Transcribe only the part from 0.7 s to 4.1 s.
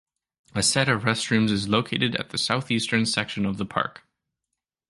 of restrooms is located at the southeastern section of the park.